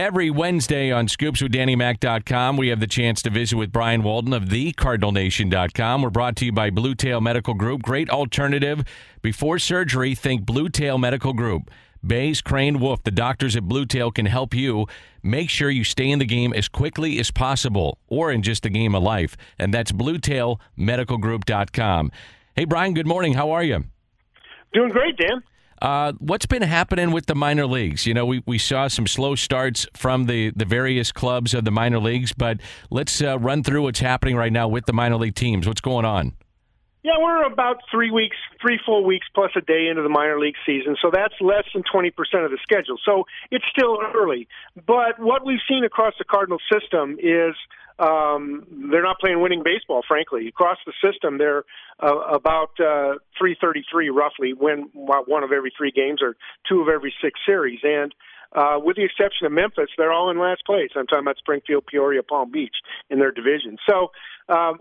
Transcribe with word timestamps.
Every 0.00 0.30
Wednesday 0.30 0.90
on 0.90 1.06
scoopswithdannymac.com, 1.08 2.56
we 2.56 2.68
have 2.68 2.80
the 2.80 2.86
chance 2.86 3.20
to 3.20 3.28
visit 3.28 3.56
with 3.56 3.70
Brian 3.70 4.02
Walton 4.02 4.32
of 4.32 4.44
thecardinalnation.com. 4.44 6.00
We're 6.00 6.08
brought 6.08 6.36
to 6.36 6.46
you 6.46 6.52
by 6.52 6.70
Blue 6.70 6.94
Tail 6.94 7.20
Medical 7.20 7.52
Group. 7.52 7.82
Great 7.82 8.08
alternative. 8.08 8.82
Before 9.20 9.58
surgery, 9.58 10.14
think 10.14 10.46
Blue 10.46 10.70
Tail 10.70 10.96
Medical 10.96 11.34
Group. 11.34 11.70
Bays, 12.02 12.40
Crane, 12.40 12.80
Wolf, 12.80 13.02
the 13.02 13.10
doctors 13.10 13.56
at 13.56 13.64
Blue 13.64 13.84
Tail 13.84 14.10
can 14.10 14.24
help 14.24 14.54
you 14.54 14.86
make 15.22 15.50
sure 15.50 15.68
you 15.68 15.84
stay 15.84 16.10
in 16.10 16.18
the 16.18 16.24
game 16.24 16.54
as 16.54 16.66
quickly 16.66 17.18
as 17.18 17.30
possible 17.30 17.98
or 18.08 18.32
in 18.32 18.40
just 18.40 18.62
the 18.62 18.70
game 18.70 18.94
of 18.94 19.02
life. 19.02 19.36
And 19.58 19.74
that's 19.74 19.92
bluetailmedicalgroup.com. 19.92 22.12
Hey, 22.56 22.64
Brian, 22.64 22.94
good 22.94 23.06
morning. 23.06 23.34
How 23.34 23.50
are 23.50 23.62
you? 23.62 23.84
Doing 24.72 24.92
great, 24.92 25.18
Dan. 25.18 25.42
Uh, 25.80 26.12
what's 26.18 26.46
been 26.46 26.62
happening 26.62 27.10
with 27.10 27.26
the 27.26 27.34
minor 27.34 27.66
leagues? 27.66 28.06
You 28.06 28.14
know, 28.14 28.26
we, 28.26 28.42
we 28.46 28.58
saw 28.58 28.88
some 28.88 29.06
slow 29.06 29.34
starts 29.34 29.86
from 29.96 30.26
the, 30.26 30.50
the 30.54 30.66
various 30.66 31.10
clubs 31.10 31.54
of 31.54 31.64
the 31.64 31.70
minor 31.70 31.98
leagues, 31.98 32.32
but 32.32 32.60
let's 32.90 33.22
uh, 33.22 33.38
run 33.38 33.62
through 33.62 33.82
what's 33.82 34.00
happening 34.00 34.36
right 34.36 34.52
now 34.52 34.68
with 34.68 34.86
the 34.86 34.92
minor 34.92 35.16
league 35.16 35.34
teams. 35.34 35.66
What's 35.66 35.80
going 35.80 36.04
on? 36.04 36.34
Yeah, 37.02 37.12
we're 37.18 37.44
about 37.44 37.78
three 37.90 38.10
weeks, 38.10 38.36
three 38.60 38.78
full 38.84 39.06
weeks 39.06 39.26
plus 39.34 39.52
a 39.56 39.62
day 39.62 39.88
into 39.88 40.02
the 40.02 40.10
minor 40.10 40.38
league 40.38 40.56
season, 40.66 40.96
so 41.00 41.10
that's 41.10 41.32
less 41.40 41.64
than 41.72 41.82
20% 41.82 42.10
of 42.44 42.50
the 42.50 42.58
schedule. 42.62 42.98
So 43.06 43.24
it's 43.50 43.64
still 43.74 43.98
early. 44.14 44.48
But 44.86 45.18
what 45.18 45.46
we've 45.46 45.64
seen 45.66 45.82
across 45.82 46.12
the 46.18 46.26
Cardinal 46.26 46.58
system 46.70 47.16
is 47.18 47.54
um, 48.00 48.66
they're 48.90 49.02
not 49.02 49.20
playing 49.20 49.40
winning 49.40 49.62
baseball, 49.62 50.02
frankly. 50.06 50.48
Across 50.48 50.78
the 50.86 50.92
system, 51.04 51.38
they're 51.38 51.64
uh, 52.02 52.16
about 52.32 52.70
uh, 52.80 53.20
333 53.38 54.08
roughly, 54.10 54.52
win 54.54 54.88
one 54.94 55.42
of 55.42 55.52
every 55.52 55.72
three 55.76 55.92
games 55.92 56.20
or 56.22 56.36
two 56.68 56.80
of 56.80 56.88
every 56.88 57.12
six 57.22 57.38
series. 57.44 57.80
And 57.82 58.14
uh, 58.52 58.78
with 58.82 58.96
the 58.96 59.04
exception 59.04 59.46
of 59.46 59.52
Memphis, 59.52 59.90
they're 59.96 60.12
all 60.12 60.30
in 60.30 60.38
last 60.38 60.64
place. 60.64 60.90
I'm 60.96 61.06
talking 61.06 61.24
about 61.24 61.36
Springfield, 61.38 61.86
Peoria, 61.86 62.22
Palm 62.22 62.50
Beach 62.50 62.74
in 63.10 63.18
their 63.18 63.30
division. 63.30 63.76
So, 63.88 64.10
um, 64.48 64.80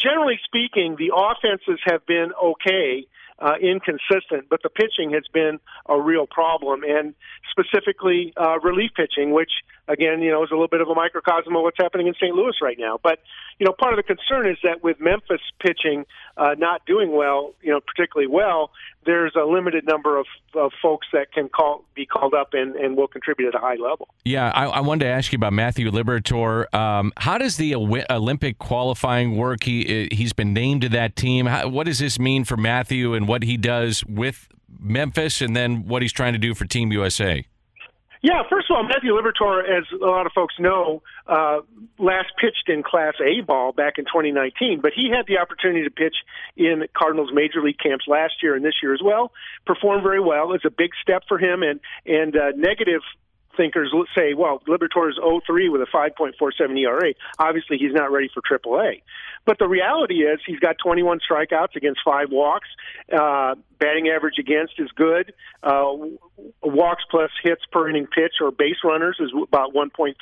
generally 0.00 0.38
speaking, 0.44 0.96
the 0.98 1.12
offenses 1.16 1.80
have 1.86 2.06
been 2.06 2.30
okay 2.40 3.06
uh, 3.40 3.54
inconsistent, 3.60 4.48
but 4.50 4.62
the 4.62 4.68
pitching 4.68 5.12
has 5.12 5.24
been 5.32 5.58
a 5.88 6.00
real 6.00 6.26
problem, 6.26 6.82
and 6.84 7.14
specifically 7.50 8.32
uh, 8.36 8.60
relief 8.60 8.90
pitching, 8.94 9.32
which 9.32 9.50
again, 9.90 10.22
you 10.22 10.30
know, 10.30 10.42
is 10.42 10.50
a 10.50 10.54
little 10.54 10.68
bit 10.68 10.80
of 10.80 10.88
a 10.88 10.94
microcosm 10.94 11.54
of 11.56 11.62
what's 11.62 11.76
happening 11.78 12.06
in 12.06 12.14
St. 12.14 12.34
Louis 12.34 12.54
right 12.62 12.78
now. 12.78 12.98
But 13.02 13.18
you 13.58 13.66
know, 13.66 13.72
part 13.78 13.92
of 13.92 13.98
the 13.98 14.02
concern 14.02 14.48
is 14.48 14.56
that 14.62 14.82
with 14.82 15.00
Memphis 15.00 15.40
pitching 15.60 16.06
uh, 16.36 16.54
not 16.56 16.86
doing 16.86 17.14
well, 17.14 17.52
you 17.60 17.70
know, 17.70 17.80
particularly 17.80 18.26
well, 18.26 18.70
there's 19.04 19.34
a 19.36 19.44
limited 19.44 19.84
number 19.86 20.18
of, 20.18 20.26
of 20.54 20.72
folks 20.80 21.06
that 21.12 21.32
can 21.32 21.48
call 21.48 21.84
be 21.94 22.06
called 22.06 22.34
up 22.34 22.54
and, 22.54 22.76
and 22.76 22.96
will 22.96 23.08
contribute 23.08 23.48
at 23.48 23.54
a 23.54 23.58
high 23.58 23.74
level. 23.74 24.08
Yeah, 24.24 24.50
I, 24.54 24.66
I 24.66 24.80
wanted 24.80 25.04
to 25.04 25.10
ask 25.10 25.32
you 25.32 25.36
about 25.36 25.52
Matthew 25.52 25.90
Liberatore. 25.90 26.72
Um, 26.74 27.12
how 27.16 27.38
does 27.38 27.56
the 27.56 27.74
Olympic 27.74 28.58
qualifying 28.58 29.36
work? 29.36 29.64
He 29.64 30.08
he's 30.12 30.32
been 30.32 30.52
named 30.52 30.82
to 30.82 30.88
that 30.90 31.16
team. 31.16 31.46
How, 31.46 31.68
what 31.68 31.86
does 31.86 31.98
this 31.98 32.18
mean 32.18 32.44
for 32.44 32.56
Matthew 32.56 33.14
and 33.14 33.26
what 33.26 33.42
he 33.42 33.56
does 33.56 34.04
with 34.04 34.48
Memphis, 34.78 35.40
and 35.40 35.56
then 35.56 35.86
what 35.86 36.02
he's 36.02 36.12
trying 36.12 36.32
to 36.32 36.38
do 36.38 36.54
for 36.54 36.64
Team 36.64 36.92
USA? 36.92 37.44
Yeah, 38.22 38.42
first 38.50 38.70
of 38.70 38.76
all, 38.76 38.82
Matthew 38.82 39.12
Liberatore, 39.12 39.62
as 39.64 39.84
a 39.92 40.04
lot 40.04 40.26
of 40.26 40.32
folks 40.32 40.54
know, 40.58 41.02
uh, 41.26 41.60
last 41.98 42.28
pitched 42.38 42.68
in 42.68 42.82
Class 42.82 43.14
A 43.24 43.40
ball 43.40 43.72
back 43.72 43.94
in 43.96 44.04
2019, 44.04 44.80
but 44.82 44.92
he 44.94 45.08
had 45.08 45.26
the 45.26 45.38
opportunity 45.38 45.84
to 45.84 45.90
pitch 45.90 46.16
in 46.54 46.86
Cardinals 46.94 47.30
major 47.32 47.62
league 47.62 47.78
camps 47.78 48.04
last 48.06 48.34
year 48.42 48.54
and 48.54 48.62
this 48.62 48.74
year 48.82 48.92
as 48.92 49.00
well. 49.02 49.32
Performed 49.64 50.02
very 50.02 50.20
well. 50.20 50.52
It's 50.52 50.66
a 50.66 50.70
big 50.70 50.90
step 51.00 51.22
for 51.28 51.38
him, 51.38 51.62
and 51.62 51.80
and 52.04 52.36
uh, 52.36 52.50
negative 52.56 53.00
thinkers 53.56 53.92
say, 54.16 54.34
well, 54.34 54.62
Liberatore 54.68 55.10
is 55.10 55.18
0-3 55.18 55.70
with 55.70 55.82
a 55.82 55.86
5.47 55.92 56.78
ERA. 56.78 57.14
Obviously, 57.38 57.78
he's 57.78 57.92
not 57.92 58.10
ready 58.10 58.28
for 58.32 58.42
AAA. 58.42 59.02
But 59.46 59.58
the 59.58 59.68
reality 59.68 60.22
is 60.22 60.40
he's 60.46 60.58
got 60.58 60.76
21 60.82 61.20
strikeouts 61.28 61.76
against 61.76 62.00
five 62.04 62.30
walks. 62.30 62.68
Uh, 63.12 63.54
batting 63.78 64.08
average 64.08 64.38
against 64.38 64.74
is 64.78 64.90
good. 64.94 65.32
Uh, 65.62 65.92
walks 66.62 67.04
plus 67.10 67.30
hits 67.42 67.62
per 67.72 67.88
inning 67.88 68.06
pitch 68.06 68.34
or 68.40 68.50
base 68.50 68.76
runners 68.84 69.16
is 69.18 69.30
about 69.42 69.74
1.3. 69.74 70.14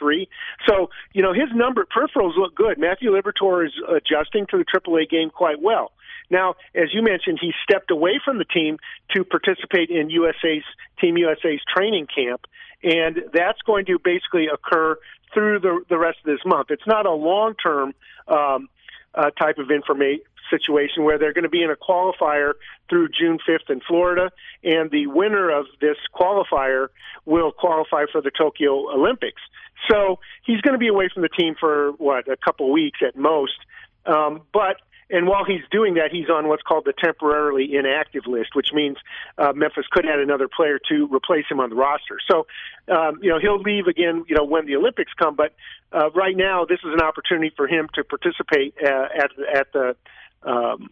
So, 0.66 0.90
you 1.12 1.22
know, 1.22 1.32
his 1.32 1.48
number 1.54 1.84
peripherals 1.84 2.36
look 2.36 2.54
good. 2.54 2.78
Matthew 2.78 3.10
Liberatore 3.10 3.66
is 3.66 3.72
adjusting 3.88 4.46
to 4.50 4.58
the 4.58 4.64
AAA 4.64 5.10
game 5.10 5.30
quite 5.30 5.60
well. 5.60 5.92
Now, 6.30 6.54
as 6.74 6.92
you 6.92 7.02
mentioned, 7.02 7.38
he 7.40 7.52
stepped 7.62 7.90
away 7.90 8.20
from 8.22 8.38
the 8.38 8.44
team 8.44 8.78
to 9.14 9.24
participate 9.24 9.90
in 9.90 10.10
USA's 10.10 10.64
Team 11.00 11.16
USA's 11.16 11.60
training 11.74 12.06
camp, 12.06 12.46
and 12.82 13.22
that's 13.32 13.60
going 13.66 13.86
to 13.86 13.98
basically 14.02 14.46
occur 14.52 14.96
through 15.34 15.60
the 15.60 15.84
the 15.88 15.98
rest 15.98 16.18
of 16.18 16.26
this 16.26 16.44
month. 16.44 16.68
It's 16.70 16.86
not 16.86 17.06
a 17.06 17.12
long 17.12 17.54
term 17.54 17.94
um, 18.28 18.68
uh, 19.14 19.30
type 19.30 19.58
of 19.58 19.70
information 19.70 20.24
situation 20.50 21.04
where 21.04 21.18
they're 21.18 21.32
going 21.32 21.44
to 21.44 21.50
be 21.50 21.62
in 21.62 21.70
a 21.70 21.76
qualifier 21.76 22.52
through 22.88 23.08
June 23.08 23.38
5th 23.46 23.70
in 23.70 23.80
Florida, 23.86 24.30
and 24.64 24.90
the 24.90 25.06
winner 25.06 25.50
of 25.50 25.66
this 25.80 25.96
qualifier 26.14 26.88
will 27.24 27.52
qualify 27.52 28.04
for 28.10 28.20
the 28.20 28.30
Tokyo 28.30 28.90
Olympics. 28.90 29.42
So 29.90 30.18
he's 30.44 30.60
going 30.60 30.72
to 30.72 30.78
be 30.78 30.88
away 30.88 31.08
from 31.12 31.22
the 31.22 31.28
team 31.28 31.54
for 31.58 31.92
what 31.92 32.28
a 32.28 32.36
couple 32.36 32.72
weeks 32.72 33.00
at 33.06 33.16
most. 33.16 33.58
Um, 34.06 34.42
but 34.52 34.76
and 35.10 35.26
while 35.26 35.44
he's 35.44 35.62
doing 35.70 35.94
that, 35.94 36.10
he's 36.12 36.28
on 36.28 36.48
what's 36.48 36.62
called 36.62 36.84
the 36.84 36.92
temporarily 36.92 37.74
inactive 37.74 38.26
list, 38.26 38.54
which 38.54 38.72
means 38.72 38.96
uh, 39.38 39.52
Memphis 39.54 39.86
could 39.90 40.04
add 40.04 40.18
another 40.18 40.48
player 40.48 40.78
to 40.90 41.08
replace 41.10 41.44
him 41.50 41.60
on 41.60 41.70
the 41.70 41.76
roster. 41.76 42.18
So, 42.30 42.46
um, 42.88 43.18
you 43.22 43.30
know, 43.30 43.38
he'll 43.38 43.60
leave 43.60 43.86
again, 43.86 44.24
you 44.28 44.36
know, 44.36 44.44
when 44.44 44.66
the 44.66 44.76
Olympics 44.76 45.12
come. 45.18 45.34
But 45.34 45.54
uh, 45.92 46.10
right 46.10 46.36
now, 46.36 46.64
this 46.64 46.80
is 46.84 46.92
an 46.92 47.00
opportunity 47.00 47.52
for 47.56 47.66
him 47.66 47.88
to 47.94 48.04
participate 48.04 48.74
uh, 48.84 49.08
at 49.16 49.30
at 49.54 49.72
the 49.72 49.96
um, 50.42 50.90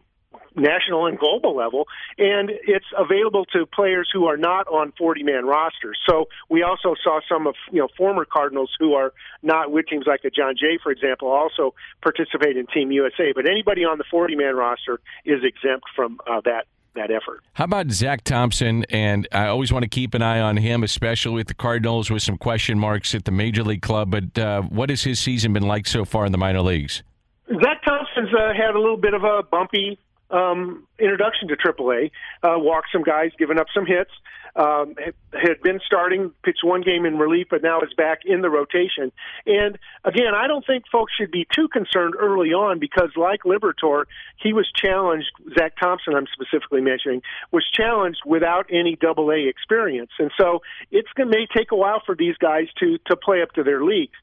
national 0.55 1.07
and 1.07 1.19
global 1.19 1.55
level, 1.55 1.87
and 2.19 2.51
it's 2.51 2.87
available 2.97 3.45
to 3.47 3.67
players 3.67 4.09
who 4.13 4.27
are 4.27 4.37
not 4.37 4.67
on 4.69 4.93
40-man 5.01 5.45
rosters. 5.45 5.99
So 6.09 6.27
we 6.49 6.63
also 6.63 6.95
saw 7.03 7.21
some 7.29 7.47
of 7.47 7.55
you 7.71 7.81
know 7.81 7.89
former 7.97 8.25
Cardinals 8.25 8.71
who 8.79 8.95
are 8.95 9.13
not 9.43 9.71
with 9.71 9.87
teams 9.87 10.07
like 10.07 10.21
a 10.25 10.31
Jon 10.31 10.55
Jay, 10.59 10.79
for 10.83 10.91
example, 10.91 11.29
also 11.29 11.75
participate 12.03 12.57
in 12.57 12.67
Team 12.67 12.91
USA. 12.93 13.33
But 13.35 13.47
anybody 13.47 13.85
on 13.85 13.99
the 13.99 14.05
40-man 14.13 14.57
roster 14.57 15.01
is 15.25 15.41
exempt 15.45 15.87
from 15.95 16.19
uh, 16.27 16.41
that 16.45 16.67
that 16.95 17.11
effort. 17.11 17.43
How 17.53 17.65
about 17.65 17.91
Zack 17.91 18.25
Thompson? 18.25 18.85
And 18.89 19.29
I 19.31 19.49
always 19.49 19.71
want 19.71 19.83
to 19.83 19.89
keep 19.89 20.15
an 20.15 20.23
eye 20.23 20.41
on 20.41 20.57
him, 20.57 20.83
especially 20.83 21.35
with 21.35 21.47
the 21.47 21.55
Cardinals, 21.55 22.11
with 22.11 22.23
some 22.23 22.39
question 22.39 22.79
marks 22.79 23.15
at 23.15 23.27
the 23.27 23.31
major 23.31 23.63
league 23.63 23.83
club. 23.83 24.11
But 24.11 24.39
uh, 24.39 24.63
what 24.63 24.89
has 24.89 25.03
his 25.03 25.19
season 25.19 25.53
been 25.53 25.65
like 25.65 25.87
so 25.87 26.07
far 26.07 26.25
in 26.25 26.33
the 26.33 26.39
minor 26.39 26.63
leagues? 26.63 27.03
Zack 27.49 27.85
Thompson's 27.85 28.35
uh, 28.35 28.55
had 28.55 28.75
a 28.75 28.81
little 28.81 28.97
bit 28.97 29.15
of 29.15 29.23
a 29.23 29.43
bumpy 29.43 29.99
um, 30.31 30.87
introduction 30.99 31.49
to 31.49 31.57
AAA. 31.57 32.11
Uh, 32.43 32.59
walked 32.59 32.89
some 32.93 33.03
guys, 33.03 33.31
given 33.39 33.59
up 33.59 33.67
some 33.75 33.87
hits. 33.87 34.11
Um, 34.57 34.95
had 35.35 35.61
been 35.63 35.81
starting, 35.85 36.33
pitched 36.43 36.65
one 36.65 36.81
game 36.81 37.05
in 37.05 37.19
relief, 37.19 37.49
but 37.51 37.63
now 37.63 37.83
is 37.83 37.93
back 37.95 38.21
in 38.25 38.41
the 38.41 38.49
rotation. 38.49 39.13
And 39.45 39.79
again, 40.03 40.35
I 40.35 40.47
don't 40.47 40.65
think 40.67 40.85
folks 40.91 41.13
should 41.13 41.31
be 41.31 41.47
too 41.55 41.69
concerned 41.69 42.15
early 42.19 42.55
on 42.55 42.79
because, 42.79 43.11
like 43.17 43.43
Liberatore, 43.43 44.07
he 44.43 44.55
was 44.55 44.67
challenged. 44.75 45.27
Zack 45.59 45.75
Thompson, 45.79 46.15
I'm 46.15 46.27
specifically 46.33 46.81
mentioning, 46.81 47.21
was 47.53 47.67
challenged 47.71 48.21
without 48.25 48.65
any 48.71 48.97
Double 48.97 49.31
A 49.31 49.47
experience, 49.47 50.13
and 50.19 50.31
so 50.41 50.63
it's 50.91 51.09
going 51.15 51.29
may 51.29 51.47
take 51.55 51.71
a 51.71 51.77
while 51.77 52.03
for 52.05 52.15
these 52.15 52.37
guys 52.39 52.69
to 52.79 52.99
to 53.07 53.17
play 53.17 53.43
up 53.43 53.53
to 53.53 53.63
their 53.63 53.85
leagues. 53.85 54.17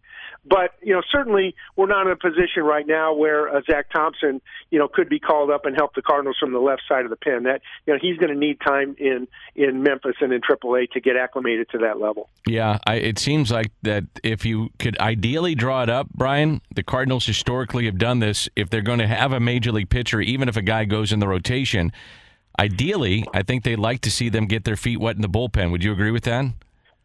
But 0.45 0.71
you 0.81 0.93
know, 0.93 1.01
certainly 1.11 1.55
we're 1.75 1.87
not 1.87 2.05
in 2.07 2.11
a 2.11 2.15
position 2.15 2.63
right 2.63 2.85
now 2.85 3.13
where 3.13 3.49
uh, 3.49 3.61
Zack 3.69 3.91
Thompson, 3.91 4.41
you 4.71 4.79
know, 4.79 4.87
could 4.87 5.09
be 5.09 5.19
called 5.19 5.51
up 5.51 5.65
and 5.65 5.75
help 5.75 5.95
the 5.95 6.01
Cardinals 6.01 6.37
from 6.39 6.51
the 6.51 6.59
left 6.59 6.83
side 6.87 7.05
of 7.05 7.09
the 7.09 7.15
pen. 7.15 7.43
That 7.43 7.61
you 7.85 7.93
know, 7.93 7.99
he's 8.01 8.17
going 8.17 8.31
to 8.33 8.37
need 8.37 8.59
time 8.65 8.95
in 8.97 9.27
in 9.55 9.83
Memphis 9.83 10.15
and 10.21 10.33
in 10.33 10.41
AAA 10.41 10.91
to 10.91 10.99
get 10.99 11.15
acclimated 11.15 11.69
to 11.69 11.77
that 11.79 11.99
level. 11.99 12.29
Yeah, 12.47 12.79
I, 12.85 12.95
it 12.95 13.19
seems 13.19 13.51
like 13.51 13.71
that 13.83 14.05
if 14.23 14.45
you 14.45 14.69
could 14.79 14.97
ideally 14.99 15.55
draw 15.55 15.83
it 15.83 15.89
up, 15.89 16.07
Brian, 16.13 16.61
the 16.73 16.83
Cardinals 16.83 17.25
historically 17.25 17.85
have 17.85 17.97
done 17.97 18.19
this. 18.19 18.49
If 18.55 18.69
they're 18.69 18.81
going 18.81 18.99
to 18.99 19.07
have 19.07 19.31
a 19.31 19.39
major 19.39 19.71
league 19.71 19.89
pitcher, 19.89 20.21
even 20.21 20.49
if 20.49 20.57
a 20.57 20.61
guy 20.61 20.85
goes 20.85 21.11
in 21.11 21.19
the 21.19 21.27
rotation, 21.27 21.91
ideally, 22.59 23.25
I 23.33 23.43
think 23.43 23.63
they'd 23.63 23.77
like 23.77 24.01
to 24.01 24.11
see 24.11 24.29
them 24.29 24.45
get 24.45 24.63
their 24.63 24.75
feet 24.75 24.99
wet 24.99 25.15
in 25.15 25.21
the 25.21 25.29
bullpen. 25.29 25.71
Would 25.71 25.83
you 25.83 25.91
agree 25.91 26.11
with 26.11 26.23
that? 26.23 26.45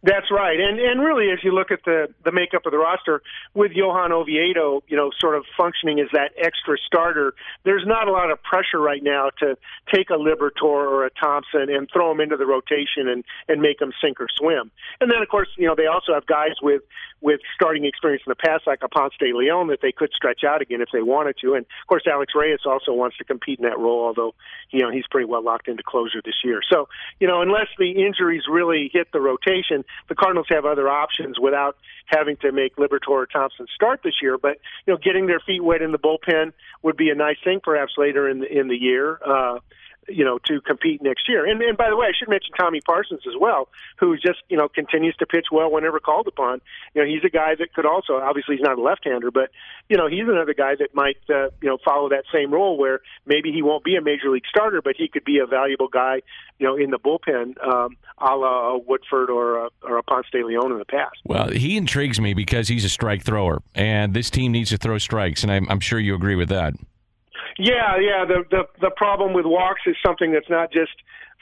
That's 0.02 0.30
right, 0.30 0.60
and 0.60 0.78
and 0.78 1.00
really, 1.00 1.32
as 1.32 1.40
you 1.42 1.52
look 1.52 1.72
at 1.72 1.80
the 1.84 2.06
the 2.24 2.30
makeup 2.30 2.66
of 2.66 2.70
the 2.70 2.78
roster, 2.78 3.20
with 3.54 3.72
Johan 3.72 4.12
Oviedo, 4.12 4.84
you 4.86 4.96
know, 4.96 5.10
sort 5.18 5.34
of 5.34 5.44
functioning 5.56 5.98
as 5.98 6.06
that 6.12 6.30
extra 6.38 6.76
starter, 6.86 7.34
there's 7.64 7.82
not 7.84 8.06
a 8.06 8.12
lot 8.12 8.30
of 8.30 8.40
pressure 8.44 8.78
right 8.78 9.02
now 9.02 9.30
to 9.40 9.56
take 9.92 10.10
a 10.10 10.14
Liberatore 10.14 10.86
or 10.86 11.04
a 11.04 11.10
Thompson 11.10 11.66
and 11.68 11.88
throw 11.92 12.10
them 12.10 12.20
into 12.20 12.36
the 12.36 12.46
rotation 12.46 13.08
and 13.08 13.24
and 13.48 13.60
make 13.60 13.80
them 13.80 13.90
sink 14.00 14.20
or 14.20 14.28
swim. 14.36 14.70
And 15.00 15.10
then, 15.10 15.20
of 15.20 15.28
course, 15.28 15.48
you 15.56 15.66
know, 15.66 15.74
they 15.74 15.86
also 15.86 16.14
have 16.14 16.26
guys 16.26 16.54
with 16.62 16.82
with 17.20 17.40
starting 17.52 17.84
experience 17.84 18.22
in 18.24 18.30
the 18.30 18.36
past, 18.36 18.68
like 18.68 18.78
a 18.82 18.88
Ponce 18.88 19.14
de 19.18 19.34
Leon, 19.34 19.66
that 19.66 19.80
they 19.82 19.90
could 19.90 20.10
stretch 20.14 20.44
out 20.46 20.62
again 20.62 20.80
if 20.80 20.90
they 20.92 21.02
wanted 21.02 21.34
to. 21.40 21.54
And 21.54 21.66
of 21.66 21.86
course, 21.88 22.04
Alex 22.06 22.34
Reyes 22.36 22.60
also 22.64 22.92
wants 22.92 23.16
to 23.16 23.24
compete 23.24 23.58
in 23.58 23.64
that 23.64 23.78
role, 23.78 24.06
although 24.06 24.36
you 24.70 24.80
know 24.80 24.92
he's 24.92 25.08
pretty 25.10 25.26
well 25.26 25.42
locked 25.42 25.66
into 25.66 25.82
closer 25.82 26.22
this 26.24 26.38
year. 26.44 26.60
So, 26.70 26.88
you 27.18 27.26
know, 27.26 27.42
unless 27.42 27.66
the 27.78 28.06
injuries 28.06 28.44
really 28.48 28.90
hit 28.92 29.08
the 29.12 29.20
rotation 29.20 29.84
the 30.08 30.14
Cardinals 30.14 30.46
have 30.50 30.64
other 30.64 30.88
options 30.88 31.38
without 31.38 31.76
having 32.06 32.37
to 32.38 32.52
make 32.52 32.76
Liberatore 32.76 33.08
or 33.08 33.26
Thompson 33.26 33.67
start 33.75 34.00
this 34.02 34.14
year. 34.23 34.38
But 34.38 34.58
you 34.87 34.93
know, 34.93 34.99
getting 34.99 35.26
their 35.26 35.40
feet 35.40 35.62
wet 35.62 35.82
in 35.82 35.93
the 35.93 35.99
bullpen 35.99 36.52
would 36.82 36.96
be 36.96 37.11
a 37.11 37.14
nice 37.14 37.38
thing, 37.44 37.61
perhaps 37.62 37.94
later 37.96 38.29
in 38.29 38.40
the 38.40 38.58
in 38.58 38.69
the 38.69 38.76
year. 38.76 39.19
Uh, 39.25 39.58
you 40.08 40.25
know, 40.25 40.38
to 40.46 40.60
compete 40.60 41.02
next 41.02 41.28
year. 41.28 41.46
And, 41.46 41.60
and 41.62 41.76
by 41.76 41.90
the 41.90 41.96
way, 41.96 42.06
I 42.06 42.12
should 42.19 42.28
mention 42.28 42.52
Tommy 42.58 42.81
Parsons 42.81 43.22
as 43.26 43.34
well, 43.38 43.69
who 43.99 44.16
just, 44.16 44.40
you 44.49 44.56
know, 44.56 44.69
continues 44.69 45.16
to 45.16 45.26
pitch 45.26 45.46
well 45.52 45.70
whenever 45.70 46.00
called 46.00 46.26
upon. 46.26 46.60
You 46.94 47.02
know, 47.02 47.08
he's 47.08 47.25
a 47.25 47.31
guy 47.31 47.55
that 47.58 47.75
could 47.75 47.87
also, 47.87 48.14
obviously 48.14 48.56
he's 48.56 48.64
not 48.64 48.78
a 48.78 48.82
left-hander, 48.82 49.31
but, 49.31 49.50
you 49.88 49.96
know, 49.96 50.08
he's 50.08 50.28
another 50.28 50.55
guy 50.55 50.75
that 50.78 50.94
might, 50.94 51.19
uh, 51.28 51.50
you 51.62 51.69
know, 51.69 51.78
follow 51.84 52.08
that 52.08 52.25
same 52.32 52.52
role 52.52 52.78
where 52.78 53.00
maybe 53.26 53.52
he 53.52 53.62
won't 53.62 53.84
be 53.84 53.96
a 53.96 54.02
major 54.02 54.31
league 54.31 54.46
starter, 54.49 54.82
but 54.82 54.94
he 54.96 55.08
could 55.08 55.25
be 55.25 55.38
a 55.38 55.46
valuable 55.46 55.88
guy, 55.88 56.22
you 56.58 56.66
know, 56.66 56.76
in 56.76 56.90
the 56.90 56.99
bullpen, 56.99 57.62
um, 57.66 57.96
a 58.19 58.37
la 58.37 58.76
Woodford 58.76 59.31
or 59.31 59.66
a, 59.66 59.69
or 59.82 59.99
a 59.99 60.02
Ponce 60.02 60.26
de 60.32 60.44
Leon 60.44 60.72
in 60.72 60.78
the 60.78 60.84
past. 60.84 61.16
Well, 61.25 61.50
he 61.50 61.76
intrigues 61.76 62.20
me 62.20 62.34
because 62.34 62.69
he's 62.69 62.84
a 62.84 62.88
strike 62.88 63.22
thrower, 63.22 63.62
and 63.75 64.14
this 64.14 64.31
team 64.31 64.52
needs 64.52 64.70
to 64.70 64.76
throw 64.76 64.99
strikes, 64.99 65.43
and 65.43 65.52
I'm, 65.52 65.69
I'm 65.69 65.81
sure 65.81 65.99
you 65.99 66.14
agree 66.14 66.37
with 66.37 66.49
that. 66.49 66.75
Yeah, 67.58 67.99
yeah. 68.00 68.25
The 68.25 68.44
the 68.50 68.62
the 68.81 68.90
problem 68.90 69.32
with 69.32 69.46
walks 69.46 69.82
is 69.87 69.96
something 70.05 70.32
that's 70.32 70.49
not 70.50 70.73
just 70.73 70.93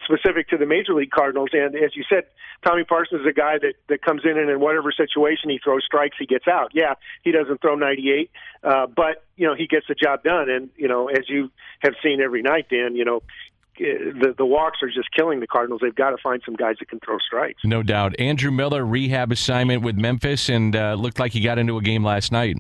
specific 0.04 0.48
to 0.48 0.56
the 0.58 0.66
major 0.66 0.94
league 0.94 1.10
Cardinals. 1.10 1.50
And 1.52 1.74
as 1.74 1.96
you 1.96 2.04
said, 2.08 2.24
Tommy 2.64 2.84
Parsons 2.84 3.22
is 3.22 3.26
a 3.26 3.32
guy 3.32 3.58
that 3.58 3.74
that 3.88 4.02
comes 4.02 4.22
in 4.24 4.38
and 4.38 4.50
in 4.50 4.60
whatever 4.60 4.92
situation 4.92 5.50
he 5.50 5.58
throws 5.62 5.84
strikes, 5.84 6.16
he 6.18 6.26
gets 6.26 6.46
out. 6.46 6.70
Yeah, 6.74 6.94
he 7.22 7.32
doesn't 7.32 7.60
throw 7.60 7.74
98, 7.76 8.30
uh, 8.62 8.86
but 8.86 9.24
you 9.36 9.46
know 9.46 9.54
he 9.54 9.66
gets 9.66 9.86
the 9.88 9.94
job 9.94 10.22
done. 10.22 10.48
And 10.50 10.70
you 10.76 10.88
know, 10.88 11.08
as 11.08 11.28
you 11.28 11.50
have 11.80 11.94
seen 12.02 12.20
every 12.20 12.42
night, 12.42 12.68
Dan, 12.70 12.94
you 12.96 13.04
know. 13.04 13.22
eh, 13.80 14.12
The 14.20 14.34
the 14.36 14.46
walks 14.46 14.82
are 14.82 14.88
just 14.88 15.08
killing 15.16 15.40
the 15.40 15.46
Cardinals. 15.46 15.80
They've 15.82 15.94
got 15.94 16.10
to 16.10 16.16
find 16.22 16.42
some 16.44 16.54
guys 16.56 16.76
that 16.80 16.88
can 16.88 17.00
throw 17.00 17.18
strikes. 17.18 17.62
No 17.64 17.82
doubt. 17.82 18.18
Andrew 18.18 18.50
Miller 18.50 18.84
rehab 18.84 19.32
assignment 19.32 19.82
with 19.82 19.96
Memphis, 19.96 20.48
and 20.48 20.74
uh, 20.76 20.94
looked 20.94 21.18
like 21.18 21.32
he 21.32 21.40
got 21.40 21.58
into 21.58 21.76
a 21.78 21.82
game 21.82 22.04
last 22.04 22.32
night. 22.32 22.56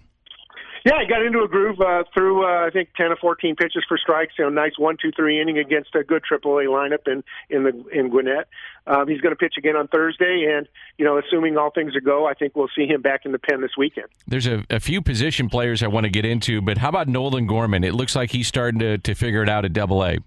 Yeah, 0.86 1.00
he 1.00 1.08
got 1.08 1.26
into 1.26 1.40
a 1.40 1.48
groove 1.48 1.80
uh, 1.80 2.04
through 2.14 2.44
uh, 2.44 2.64
I 2.64 2.70
think 2.70 2.90
ten 2.96 3.06
or 3.06 3.16
fourteen 3.16 3.56
pitches 3.56 3.84
for 3.88 3.98
strikes. 3.98 4.34
You 4.38 4.44
know, 4.44 4.50
nice 4.50 4.78
one, 4.78 4.96
two, 5.02 5.10
three 5.16 5.40
inning 5.40 5.58
against 5.58 5.92
a 5.96 6.04
good 6.04 6.22
AAA 6.22 6.68
lineup 6.68 7.08
in 7.08 7.24
in 7.50 7.64
the 7.64 7.84
in 7.90 8.08
Gwinnett. 8.08 8.46
Um, 8.86 9.08
he's 9.08 9.20
going 9.20 9.32
to 9.32 9.36
pitch 9.36 9.54
again 9.58 9.74
on 9.74 9.88
Thursday, 9.88 10.46
and 10.56 10.68
you 10.96 11.04
know, 11.04 11.18
assuming 11.18 11.58
all 11.58 11.72
things 11.72 11.96
are 11.96 12.00
go, 12.00 12.28
I 12.28 12.34
think 12.34 12.54
we'll 12.54 12.70
see 12.76 12.86
him 12.86 13.02
back 13.02 13.22
in 13.24 13.32
the 13.32 13.38
pen 13.40 13.62
this 13.62 13.72
weekend. 13.76 14.06
There's 14.28 14.46
a, 14.46 14.64
a 14.70 14.78
few 14.78 15.02
position 15.02 15.48
players 15.48 15.82
I 15.82 15.88
want 15.88 16.04
to 16.04 16.10
get 16.10 16.24
into, 16.24 16.62
but 16.62 16.78
how 16.78 16.90
about 16.90 17.08
Nolan 17.08 17.48
Gorman? 17.48 17.82
It 17.82 17.94
looks 17.94 18.14
like 18.14 18.30
he's 18.30 18.46
starting 18.46 18.78
to, 18.78 18.96
to 18.98 19.14
figure 19.16 19.42
it 19.42 19.48
out 19.48 19.64
at 19.64 19.72
Double 19.72 20.04
A. 20.04 20.18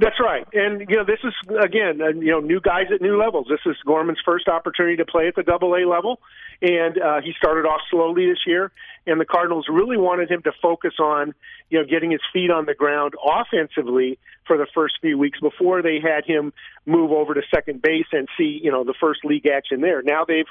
That's 0.00 0.18
right, 0.18 0.46
and 0.54 0.80
you 0.88 0.96
know 0.96 1.04
this 1.04 1.18
is 1.22 1.34
again, 1.62 2.00
uh, 2.00 2.08
you 2.08 2.32
know, 2.32 2.40
new 2.40 2.58
guys 2.60 2.86
at 2.92 3.02
new 3.02 3.22
levels. 3.22 3.46
This 3.50 3.60
is 3.66 3.76
Gorman's 3.84 4.18
first 4.24 4.48
opportunity 4.48 4.96
to 4.96 5.04
play 5.04 5.28
at 5.28 5.36
the 5.36 5.42
Double 5.42 5.74
A 5.74 5.86
level, 5.86 6.20
and 6.62 7.00
uh, 7.00 7.20
he 7.22 7.32
started 7.36 7.66
off 7.66 7.80
slowly 7.90 8.28
this 8.28 8.40
year. 8.46 8.70
And 9.06 9.20
the 9.20 9.24
Cardinals 9.24 9.66
really 9.68 9.96
wanted 9.96 10.30
him 10.30 10.42
to 10.42 10.52
focus 10.60 10.94
on, 10.98 11.34
you 11.70 11.78
know, 11.78 11.84
getting 11.86 12.10
his 12.10 12.20
feet 12.32 12.50
on 12.50 12.66
the 12.66 12.74
ground 12.74 13.14
offensively 13.24 14.18
for 14.46 14.56
the 14.58 14.66
first 14.74 14.94
few 15.00 15.16
weeks 15.16 15.40
before 15.40 15.82
they 15.82 16.00
had 16.00 16.24
him 16.24 16.52
move 16.84 17.12
over 17.12 17.34
to 17.34 17.42
second 17.52 17.80
base 17.80 18.06
and 18.12 18.28
see, 18.36 18.60
you 18.62 18.70
know, 18.70 18.84
the 18.84 18.94
first 19.00 19.24
league 19.24 19.46
action 19.46 19.80
there. 19.80 20.02
Now 20.02 20.24
they've 20.26 20.46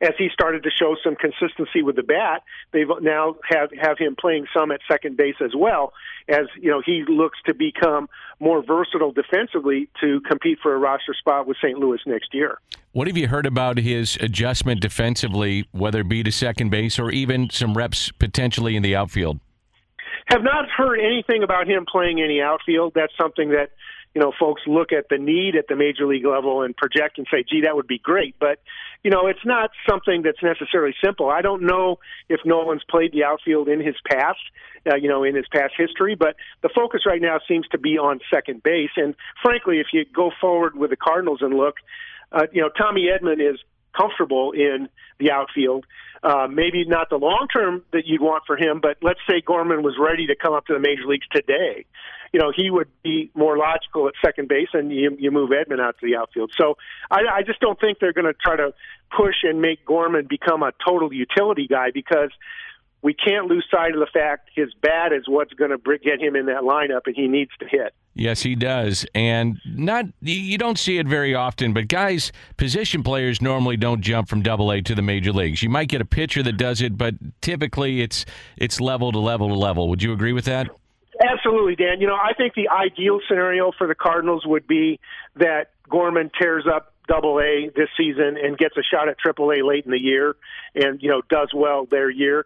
as 0.00 0.12
he 0.18 0.28
started 0.32 0.62
to 0.62 0.70
show 0.70 0.96
some 1.02 1.16
consistency 1.16 1.82
with 1.82 1.96
the 1.96 2.02
bat, 2.02 2.42
they've 2.72 2.88
now 3.00 3.36
have 3.48 3.70
have 3.80 3.98
him 3.98 4.16
playing 4.18 4.46
some 4.54 4.70
at 4.70 4.80
second 4.90 5.16
base 5.16 5.36
as 5.44 5.52
well. 5.56 5.92
As 6.28 6.46
you 6.60 6.70
know, 6.70 6.82
he 6.84 7.04
looks 7.08 7.38
to 7.46 7.54
become 7.54 8.08
more 8.40 8.62
versatile 8.62 9.12
defensively 9.12 9.88
to 10.00 10.20
compete 10.20 10.58
for 10.62 10.74
a 10.74 10.78
roster 10.78 11.14
spot 11.14 11.46
with 11.46 11.56
St. 11.58 11.78
Louis 11.78 12.00
next 12.06 12.34
year. 12.34 12.58
What 12.92 13.06
have 13.06 13.16
you 13.16 13.28
heard 13.28 13.46
about 13.46 13.78
his 13.78 14.16
adjustment 14.20 14.80
defensively, 14.80 15.68
whether 15.72 16.00
it 16.00 16.08
be 16.08 16.22
to 16.22 16.32
second 16.32 16.70
base 16.70 16.98
or 16.98 17.10
even 17.10 17.50
some 17.50 17.74
reps 17.74 18.10
potentially 18.12 18.76
in 18.76 18.82
the 18.82 18.96
outfield? 18.96 19.40
Have 20.26 20.42
not 20.42 20.68
heard 20.68 21.00
anything 21.00 21.42
about 21.42 21.66
him 21.66 21.86
playing 21.90 22.20
any 22.20 22.40
outfield. 22.42 22.92
That's 22.94 23.12
something 23.16 23.50
that 23.50 23.70
you 24.14 24.20
know 24.20 24.32
folks 24.38 24.62
look 24.66 24.92
at 24.92 25.08
the 25.10 25.18
need 25.18 25.56
at 25.56 25.66
the 25.68 25.76
major 25.76 26.06
league 26.06 26.26
level 26.26 26.62
and 26.62 26.76
project 26.76 27.18
and 27.18 27.26
say, 27.30 27.44
"Gee, 27.48 27.62
that 27.62 27.76
would 27.76 27.86
be 27.86 27.98
great." 27.98 28.34
But 28.38 28.60
you 29.04 29.10
know, 29.10 29.26
it's 29.26 29.44
not 29.44 29.70
something 29.88 30.22
that's 30.22 30.42
necessarily 30.42 30.94
simple. 31.02 31.30
I 31.30 31.42
don't 31.42 31.62
know 31.62 31.98
if 32.28 32.40
Nolan's 32.44 32.82
played 32.88 33.12
the 33.12 33.24
outfield 33.24 33.68
in 33.68 33.80
his 33.80 33.94
past, 34.10 34.40
uh, 34.90 34.96
you 34.96 35.08
know, 35.08 35.22
in 35.22 35.34
his 35.34 35.46
past 35.52 35.74
history, 35.76 36.14
but 36.14 36.36
the 36.62 36.68
focus 36.74 37.02
right 37.06 37.22
now 37.22 37.38
seems 37.46 37.66
to 37.68 37.78
be 37.78 37.98
on 37.98 38.20
second 38.32 38.62
base. 38.62 38.90
And 38.96 39.14
frankly, 39.42 39.78
if 39.78 39.88
you 39.92 40.04
go 40.04 40.30
forward 40.40 40.76
with 40.76 40.90
the 40.90 40.96
Cardinals 40.96 41.40
and 41.42 41.54
look, 41.54 41.76
uh, 42.32 42.46
you 42.52 42.60
know, 42.60 42.68
Tommy 42.68 43.08
Edman 43.08 43.40
is 43.40 43.60
comfortable 43.96 44.52
in 44.52 44.88
the 45.18 45.30
outfield. 45.30 45.84
Uh, 46.22 46.48
maybe 46.50 46.84
not 46.84 47.10
the 47.10 47.16
long 47.16 47.46
term 47.54 47.82
that 47.92 48.06
you'd 48.06 48.20
want 48.20 48.42
for 48.46 48.56
him, 48.56 48.80
but 48.80 48.96
let's 49.02 49.20
say 49.28 49.40
Gorman 49.40 49.82
was 49.82 49.94
ready 50.00 50.26
to 50.26 50.34
come 50.34 50.52
up 50.52 50.66
to 50.66 50.72
the 50.72 50.80
major 50.80 51.06
leagues 51.06 51.26
today. 51.30 51.84
You 52.32 52.40
know, 52.40 52.52
he 52.54 52.70
would 52.70 52.88
be 53.02 53.30
more 53.34 53.56
logical 53.56 54.08
at 54.08 54.14
second 54.22 54.48
base, 54.48 54.68
and 54.74 54.92
you, 54.92 55.16
you 55.18 55.30
move 55.30 55.50
Edman 55.50 55.80
out 55.80 55.96
to 56.00 56.06
the 56.06 56.16
outfield. 56.16 56.52
So 56.58 56.76
I, 57.10 57.20
I 57.32 57.42
just 57.42 57.60
don't 57.60 57.78
think 57.80 57.98
they're 58.00 58.12
going 58.12 58.26
to 58.26 58.34
try 58.34 58.56
to 58.56 58.74
push 59.16 59.36
and 59.44 59.62
make 59.62 59.84
Gorman 59.86 60.26
become 60.28 60.62
a 60.62 60.72
total 60.84 61.12
utility 61.12 61.66
guy 61.66 61.90
because 61.94 62.30
we 63.02 63.14
can't 63.14 63.46
lose 63.46 63.64
sight 63.70 63.94
of 63.94 64.00
the 64.00 64.08
fact 64.12 64.50
his 64.54 64.72
bat 64.82 65.12
is 65.12 65.28
what's 65.28 65.52
going 65.54 65.70
to 65.70 65.98
get 65.98 66.20
him 66.20 66.34
in 66.36 66.46
that 66.46 66.62
lineup, 66.62 67.02
and 67.06 67.14
he 67.14 67.28
needs 67.28 67.52
to 67.60 67.66
hit. 67.66 67.94
Yes, 68.14 68.42
he 68.42 68.56
does, 68.56 69.06
and 69.14 69.60
not 69.64 70.06
you 70.20 70.58
don't 70.58 70.78
see 70.78 70.98
it 70.98 71.06
very 71.06 71.36
often. 71.36 71.72
But 71.72 71.86
guys, 71.86 72.32
position 72.56 73.04
players 73.04 73.40
normally 73.40 73.76
don't 73.76 74.00
jump 74.00 74.28
from 74.28 74.42
Double 74.42 74.72
A 74.72 74.80
to 74.82 74.94
the 74.96 75.02
major 75.02 75.32
leagues. 75.32 75.62
You 75.62 75.68
might 75.68 75.88
get 75.88 76.00
a 76.00 76.04
pitcher 76.04 76.42
that 76.42 76.56
does 76.56 76.82
it, 76.82 76.98
but 76.98 77.14
typically 77.40 78.00
it's 78.00 78.24
it's 78.56 78.80
level 78.80 79.12
to 79.12 79.20
level 79.20 79.48
to 79.48 79.54
level. 79.54 79.88
Would 79.88 80.02
you 80.02 80.12
agree 80.12 80.32
with 80.32 80.46
that? 80.46 80.68
Absolutely, 81.20 81.74
Dan. 81.74 82.00
You 82.00 82.06
know, 82.06 82.14
I 82.14 82.32
think 82.34 82.54
the 82.54 82.68
ideal 82.68 83.20
scenario 83.28 83.72
for 83.76 83.86
the 83.86 83.94
Cardinals 83.94 84.44
would 84.46 84.66
be 84.66 85.00
that 85.36 85.70
Gorman 85.88 86.30
tears 86.38 86.64
up 86.72 86.92
double 87.08 87.40
A 87.40 87.70
this 87.74 87.88
season 87.96 88.36
and 88.40 88.56
gets 88.56 88.76
a 88.76 88.82
shot 88.82 89.08
at 89.08 89.18
triple 89.18 89.50
A 89.50 89.66
late 89.66 89.84
in 89.86 89.90
the 89.90 89.98
year 89.98 90.36
and 90.74 91.02
you 91.02 91.08
know 91.08 91.22
does 91.30 91.50
well 91.54 91.86
their 91.86 92.10
year 92.10 92.44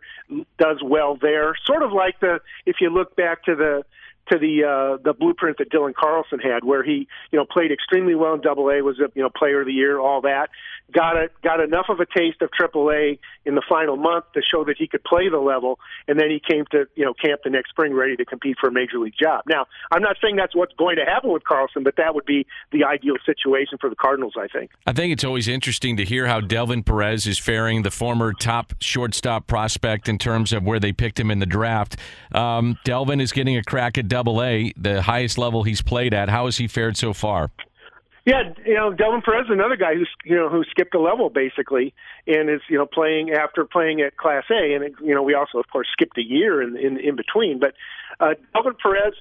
does 0.56 0.78
well 0.82 1.18
there 1.20 1.54
sort 1.66 1.82
of 1.82 1.92
like 1.92 2.20
the 2.20 2.38
if 2.64 2.76
you 2.80 2.88
look 2.88 3.16
back 3.16 3.42
to 3.44 3.56
the 3.56 3.84
to 4.30 4.38
the 4.38 4.64
uh, 4.64 5.02
the 5.02 5.12
blueprint 5.12 5.58
that 5.58 5.70
Dylan 5.70 5.94
Carlson 5.94 6.38
had, 6.38 6.64
where 6.64 6.82
he 6.82 7.08
you 7.30 7.38
know 7.38 7.44
played 7.44 7.72
extremely 7.72 8.14
well 8.14 8.34
in 8.34 8.40
Double 8.40 8.70
A, 8.70 8.82
was 8.82 8.98
a 9.00 9.10
you 9.14 9.22
know 9.22 9.30
Player 9.30 9.60
of 9.60 9.66
the 9.66 9.72
Year, 9.72 9.98
all 9.98 10.20
that. 10.22 10.48
Got 10.92 11.16
a 11.16 11.28
got 11.42 11.60
enough 11.60 11.86
of 11.88 12.00
a 12.00 12.06
taste 12.06 12.42
of 12.42 12.50
Triple 12.52 12.90
A 12.90 13.18
in 13.44 13.54
the 13.54 13.62
final 13.68 13.96
month 13.96 14.26
to 14.34 14.42
show 14.42 14.64
that 14.64 14.76
he 14.78 14.86
could 14.86 15.02
play 15.04 15.28
the 15.28 15.38
level, 15.38 15.78
and 16.06 16.18
then 16.18 16.30
he 16.30 16.40
came 16.40 16.64
to 16.70 16.86
you 16.94 17.04
know 17.04 17.14
camp 17.14 17.40
the 17.44 17.50
next 17.50 17.70
spring 17.70 17.94
ready 17.94 18.16
to 18.16 18.24
compete 18.24 18.56
for 18.60 18.68
a 18.68 18.72
major 18.72 18.98
league 18.98 19.14
job. 19.20 19.42
Now, 19.48 19.66
I'm 19.90 20.02
not 20.02 20.16
saying 20.22 20.36
that's 20.36 20.54
what's 20.54 20.74
going 20.74 20.96
to 20.96 21.04
happen 21.04 21.32
with 21.32 21.44
Carlson, 21.44 21.82
but 21.82 21.96
that 21.96 22.14
would 22.14 22.26
be 22.26 22.46
the 22.70 22.84
ideal 22.84 23.16
situation 23.26 23.78
for 23.80 23.90
the 23.90 23.96
Cardinals. 23.96 24.34
I 24.38 24.46
think. 24.46 24.70
I 24.86 24.92
think 24.92 25.12
it's 25.12 25.24
always 25.24 25.48
interesting 25.48 25.96
to 25.96 26.04
hear 26.04 26.26
how 26.26 26.40
Delvin 26.40 26.84
Perez 26.84 27.26
is 27.26 27.38
faring, 27.38 27.82
the 27.82 27.90
former 27.90 28.32
top 28.32 28.74
shortstop 28.80 29.46
prospect 29.46 30.08
in 30.08 30.18
terms 30.18 30.52
of 30.52 30.62
where 30.62 30.78
they 30.78 30.92
picked 30.92 31.18
him 31.18 31.30
in 31.30 31.38
the 31.38 31.46
draft. 31.46 31.96
Um, 32.32 32.78
Delvin 32.84 33.20
is 33.20 33.32
getting 33.32 33.56
a 33.56 33.62
crack 33.62 33.98
at 33.98 34.08
Double 34.12 34.42
A, 34.42 34.74
the 34.76 35.00
highest 35.00 35.38
level 35.38 35.62
he's 35.62 35.80
played 35.80 36.12
at. 36.12 36.28
How 36.28 36.44
has 36.44 36.58
he 36.58 36.68
fared 36.68 36.98
so 36.98 37.14
far? 37.14 37.50
Yeah, 38.26 38.52
you 38.66 38.74
know, 38.74 38.92
Delvin 38.92 39.22
Perez 39.22 39.46
is 39.46 39.50
another 39.50 39.74
guy 39.74 39.94
who's 39.94 40.10
you 40.22 40.36
know 40.36 40.50
who 40.50 40.64
skipped 40.64 40.94
a 40.94 41.00
level 41.00 41.30
basically, 41.30 41.94
and 42.26 42.50
is 42.50 42.60
you 42.68 42.76
know 42.76 42.84
playing 42.84 43.30
after 43.30 43.64
playing 43.64 44.02
at 44.02 44.18
Class 44.18 44.44
A, 44.50 44.74
and 44.74 44.94
you 45.02 45.14
know 45.14 45.22
we 45.22 45.32
also 45.32 45.56
of 45.56 45.64
course 45.72 45.88
skipped 45.90 46.18
a 46.18 46.22
year 46.22 46.60
in 46.60 46.76
in, 46.76 47.00
in 47.00 47.16
between. 47.16 47.58
But 47.58 47.72
uh, 48.20 48.34
Delvin 48.52 48.74
Perez 48.82 49.14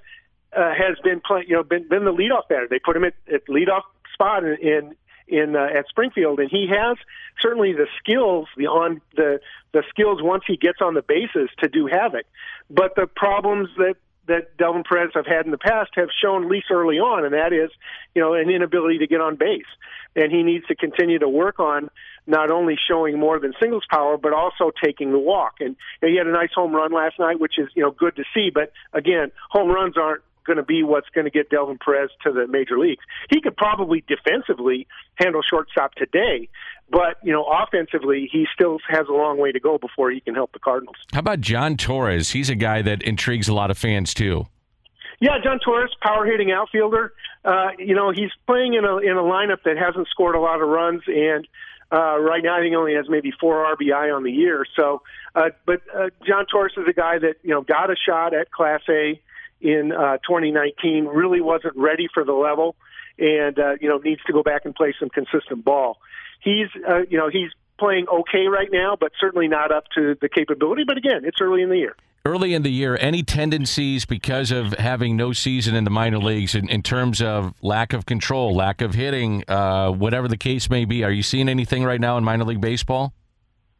uh, 0.51 0.73
has 0.77 0.97
been 1.05 1.21
playing, 1.25 1.45
you 1.47 1.55
know, 1.55 1.63
been 1.63 1.87
been 1.87 2.03
the 2.03 2.11
leadoff 2.11 2.49
batter. 2.49 2.67
They 2.69 2.79
put 2.79 2.97
him 2.97 3.05
at, 3.05 3.13
at 3.33 3.47
leadoff 3.47 3.83
spot 4.13 4.43
in, 4.43 4.57
in 4.61 4.95
in 5.25 5.55
uh, 5.55 5.69
at 5.73 5.87
Springfield, 5.87 6.41
and 6.41 6.49
he 6.51 6.67
has 6.67 6.97
certainly 7.39 7.71
the 7.71 7.87
skills, 7.97 8.49
the 8.57 8.67
on 8.67 8.99
the 9.15 9.39
the 9.71 9.83
skills 9.89 10.21
once 10.21 10.43
he 10.45 10.57
gets 10.57 10.81
on 10.81 10.95
the 10.95 11.01
bases 11.01 11.49
to 11.59 11.69
do 11.69 11.87
havoc. 11.87 12.25
But 12.69 12.95
the 12.97 13.07
problems 13.07 13.69
that 13.77 13.95
that 14.27 14.57
Delvin 14.57 14.83
Perez 14.87 15.11
have 15.15 15.25
had 15.25 15.45
in 15.45 15.51
the 15.51 15.57
past 15.57 15.91
have 15.95 16.09
shown 16.23 16.45
at 16.45 16.49
least 16.49 16.67
early 16.71 16.97
on, 16.97 17.25
and 17.25 17.33
that 17.33 17.53
is, 17.53 17.71
you 18.13 18.21
know, 18.21 18.33
an 18.33 18.49
inability 18.49 18.99
to 18.99 19.07
get 19.07 19.21
on 19.21 19.35
base. 19.35 19.65
And 20.15 20.31
he 20.31 20.43
needs 20.43 20.65
to 20.67 20.75
continue 20.75 21.19
to 21.19 21.29
work 21.29 21.59
on 21.59 21.89
not 22.27 22.51
only 22.51 22.77
showing 22.89 23.19
more 23.19 23.39
than 23.39 23.53
singles 23.61 23.85
power, 23.89 24.17
but 24.17 24.33
also 24.33 24.71
taking 24.83 25.11
the 25.11 25.19
walk. 25.19 25.55
And 25.59 25.75
you 26.01 26.07
know, 26.07 26.09
he 26.09 26.17
had 26.17 26.27
a 26.27 26.31
nice 26.31 26.51
home 26.53 26.75
run 26.75 26.91
last 26.91 27.17
night, 27.19 27.39
which 27.39 27.57
is 27.57 27.69
you 27.75 27.81
know 27.81 27.91
good 27.91 28.15
to 28.17 28.23
see. 28.33 28.49
But 28.53 28.71
again, 28.93 29.31
home 29.49 29.69
runs 29.69 29.97
aren't 29.97 30.21
going 30.45 30.57
to 30.57 30.63
be 30.63 30.83
what's 30.83 31.09
going 31.09 31.25
to 31.25 31.31
get 31.31 31.49
Delvin 31.49 31.77
Perez 31.83 32.09
to 32.23 32.31
the 32.31 32.47
major 32.47 32.77
leagues. 32.77 33.03
He 33.29 33.41
could 33.41 33.55
probably 33.55 34.03
defensively 34.07 34.87
handle 35.15 35.41
shortstop 35.47 35.93
today, 35.95 36.49
but 36.91 37.17
you 37.23 37.31
know, 37.31 37.45
offensively, 37.45 38.29
he 38.31 38.45
still 38.53 38.79
has 38.89 39.07
a 39.07 39.13
long 39.13 39.37
way 39.37 39.51
to 39.51 39.59
go 39.59 39.77
before 39.77 40.11
he 40.11 40.19
can 40.19 40.35
help 40.35 40.51
the 40.51 40.59
Cardinals. 40.59 40.97
How 41.13 41.19
about 41.19 41.41
Jhon 41.41 41.77
Torres? 41.77 42.31
He's 42.31 42.49
a 42.49 42.55
guy 42.55 42.81
that 42.81 43.01
intrigues 43.03 43.47
a 43.47 43.53
lot 43.53 43.71
of 43.71 43.77
fans 43.77 44.13
too. 44.13 44.47
Yeah, 45.19 45.37
Jhon 45.45 45.61
Torres, 45.63 45.95
power 46.01 46.25
hitting 46.25 46.51
outfielder. 46.51 47.13
Uh, 47.45 47.69
you 47.77 47.95
know, 47.95 48.11
he's 48.11 48.31
playing 48.47 48.73
in 48.73 48.85
a 48.85 48.97
in 48.97 49.17
a 49.17 49.21
lineup 49.21 49.63
that 49.65 49.77
hasn't 49.77 50.07
scored 50.09 50.35
a 50.35 50.39
lot 50.39 50.61
of 50.61 50.67
runs, 50.67 51.03
and 51.07 51.47
uh, 51.91 52.19
right 52.19 52.43
now 52.43 52.57
I 52.57 52.59
think 52.59 52.71
he 52.71 52.75
only 52.75 52.95
has 52.95 53.05
maybe 53.07 53.31
four 53.39 53.75
RBI 53.75 54.15
on 54.15 54.23
the 54.23 54.31
year. 54.31 54.65
So, 54.75 55.01
uh, 55.35 55.49
but 55.65 55.81
uh, 55.93 56.09
Jhon 56.27 56.45
Torres 56.51 56.73
is 56.75 56.85
a 56.89 56.93
guy 56.93 57.19
that 57.19 57.35
you 57.43 57.51
know 57.51 57.61
got 57.61 57.89
a 57.89 57.95
shot 57.95 58.33
at 58.33 58.51
Class 58.51 58.81
A 58.89 59.21
in 59.61 59.91
uh, 59.91 60.17
2019. 60.27 61.05
Really 61.05 61.41
wasn't 61.41 61.75
ready 61.75 62.07
for 62.13 62.23
the 62.23 62.33
level, 62.33 62.75
and 63.17 63.57
uh, 63.59 63.73
you 63.79 63.89
know 63.89 63.97
needs 63.97 64.21
to 64.27 64.33
go 64.33 64.43
back 64.43 64.65
and 64.65 64.75
play 64.75 64.93
some 64.99 65.09
consistent 65.09 65.63
ball. 65.63 65.97
He's 66.41 66.67
uh, 66.87 67.01
you 67.09 67.17
know 67.17 67.29
he's 67.29 67.49
playing 67.79 68.07
okay 68.07 68.47
right 68.47 68.69
now, 68.71 68.95
but 68.99 69.11
certainly 69.19 69.47
not 69.47 69.71
up 69.71 69.85
to 69.95 70.15
the 70.21 70.29
capability. 70.29 70.83
But 70.85 70.97
again, 70.97 71.21
it's 71.23 71.41
early 71.41 71.61
in 71.61 71.69
the 71.69 71.77
year 71.77 71.95
early 72.25 72.53
in 72.53 72.61
the 72.61 72.69
year, 72.69 72.97
any 72.99 73.23
tendencies 73.23 74.05
because 74.05 74.51
of 74.51 74.73
having 74.73 75.15
no 75.15 75.33
season 75.33 75.75
in 75.75 75.83
the 75.83 75.89
minor 75.89 76.19
leagues 76.19 76.55
in, 76.55 76.69
in 76.69 76.81
terms 76.83 77.21
of 77.21 77.53
lack 77.61 77.93
of 77.93 78.05
control, 78.05 78.55
lack 78.55 78.81
of 78.81 78.93
hitting, 78.93 79.43
uh, 79.47 79.89
whatever 79.91 80.27
the 80.27 80.37
case 80.37 80.69
may 80.69 80.85
be? 80.85 81.03
Are 81.03 81.11
you 81.11 81.23
seeing 81.23 81.49
anything 81.49 81.83
right 81.83 81.99
now 81.99 82.17
in 82.17 82.23
minor 82.23 82.43
league 82.43 82.61
baseball? 82.61 83.13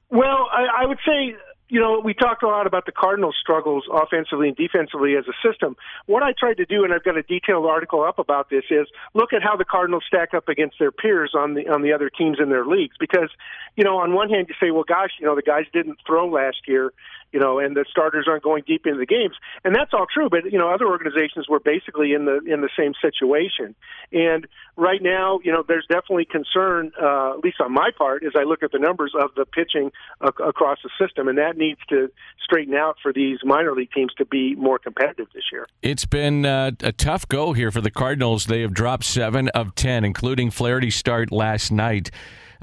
Well, 0.09 0.49
I, 0.51 0.83
I 0.83 0.85
would 0.85 0.99
say 1.05 1.35
you 1.71 1.79
know, 1.79 2.01
we 2.03 2.13
talked 2.13 2.43
a 2.43 2.47
lot 2.47 2.67
about 2.67 2.85
the 2.85 2.91
Cardinals' 2.91 3.37
struggles 3.39 3.85
offensively 3.89 4.49
and 4.49 4.57
defensively 4.57 5.15
as 5.15 5.23
a 5.25 5.47
system. 5.47 5.77
What 6.05 6.21
I 6.21 6.33
tried 6.37 6.57
to 6.57 6.65
do, 6.65 6.83
and 6.83 6.93
I've 6.93 7.05
got 7.05 7.17
a 7.17 7.23
detailed 7.23 7.65
article 7.65 8.03
up 8.03 8.19
about 8.19 8.49
this, 8.49 8.65
is 8.69 8.87
look 9.13 9.31
at 9.31 9.41
how 9.41 9.55
the 9.55 9.63
Cardinals 9.63 10.03
stack 10.05 10.33
up 10.33 10.49
against 10.49 10.79
their 10.79 10.91
peers 10.91 11.31
on 11.33 11.53
the 11.53 11.69
on 11.69 11.81
the 11.81 11.93
other 11.93 12.09
teams 12.09 12.39
in 12.41 12.49
their 12.49 12.65
leagues. 12.65 12.97
Because, 12.99 13.29
you 13.77 13.85
know, 13.85 13.99
on 13.99 14.13
one 14.13 14.29
hand, 14.29 14.47
you 14.49 14.55
say, 14.59 14.71
well, 14.71 14.83
gosh, 14.83 15.11
you 15.17 15.25
know, 15.25 15.33
the 15.33 15.41
guys 15.41 15.63
didn't 15.71 15.97
throw 16.05 16.27
last 16.27 16.57
year, 16.67 16.91
you 17.31 17.39
know, 17.39 17.59
and 17.59 17.75
the 17.75 17.85
starters 17.89 18.25
aren't 18.27 18.43
going 18.43 18.63
deep 18.67 18.85
into 18.85 18.99
the 18.99 19.05
games, 19.05 19.35
and 19.63 19.75
that's 19.75 19.93
all 19.93 20.05
true. 20.11 20.29
But 20.29 20.51
you 20.51 20.57
know, 20.57 20.69
other 20.69 20.87
organizations 20.87 21.47
were 21.47 21.59
basically 21.59 22.13
in 22.13 22.25
the 22.25 22.39
in 22.45 22.61
the 22.61 22.69
same 22.77 22.93
situation. 23.01 23.75
And 24.11 24.47
right 24.75 25.01
now, 25.01 25.39
you 25.43 25.51
know, 25.51 25.63
there's 25.67 25.85
definitely 25.87 26.25
concern, 26.25 26.91
uh, 27.01 27.33
at 27.33 27.43
least 27.43 27.61
on 27.61 27.71
my 27.73 27.89
part, 27.97 28.23
as 28.23 28.33
I 28.35 28.43
look 28.43 28.63
at 28.63 28.71
the 28.71 28.79
numbers 28.79 29.13
of 29.19 29.31
the 29.35 29.45
pitching 29.45 29.91
ac- 30.23 30.43
across 30.43 30.79
the 30.83 30.89
system, 30.99 31.27
and 31.27 31.37
that 31.37 31.57
needs 31.57 31.79
to 31.89 32.11
straighten 32.43 32.73
out 32.73 32.97
for 33.01 33.13
these 33.13 33.39
minor 33.43 33.73
league 33.73 33.91
teams 33.91 34.13
to 34.17 34.25
be 34.25 34.55
more 34.55 34.79
competitive 34.79 35.27
this 35.33 35.43
year. 35.51 35.67
It's 35.81 36.05
been 36.05 36.45
uh, 36.45 36.71
a 36.81 36.91
tough 36.91 37.27
go 37.27 37.53
here 37.53 37.71
for 37.71 37.81
the 37.81 37.91
Cardinals. 37.91 38.45
They 38.45 38.61
have 38.61 38.73
dropped 38.73 39.05
seven 39.05 39.49
of 39.49 39.75
ten, 39.75 40.03
including 40.03 40.51
Flaherty's 40.51 40.95
start 40.95 41.31
last 41.31 41.71
night. 41.71 42.11